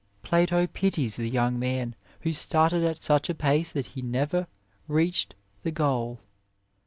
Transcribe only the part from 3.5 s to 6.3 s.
that he never reached the 45 A WAY goal.